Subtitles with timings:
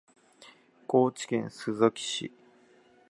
[0.87, 2.31] 高知県須崎市